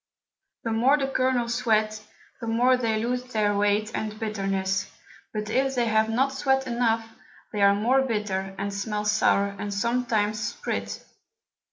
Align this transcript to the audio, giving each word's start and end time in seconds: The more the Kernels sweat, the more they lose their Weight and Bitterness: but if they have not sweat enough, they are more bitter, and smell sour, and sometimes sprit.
The 0.63 0.71
more 0.71 0.97
the 0.97 1.07
Kernels 1.09 1.53
sweat, 1.53 2.01
the 2.39 2.47
more 2.47 2.75
they 2.75 2.97
lose 2.97 3.21
their 3.23 3.55
Weight 3.55 3.91
and 3.93 4.19
Bitterness: 4.19 4.89
but 5.31 5.47
if 5.51 5.75
they 5.75 5.85
have 5.85 6.09
not 6.09 6.33
sweat 6.33 6.65
enough, 6.65 7.07
they 7.53 7.61
are 7.61 7.75
more 7.75 8.01
bitter, 8.01 8.55
and 8.57 8.73
smell 8.73 9.05
sour, 9.05 9.55
and 9.59 9.71
sometimes 9.71 10.39
sprit. 10.43 11.03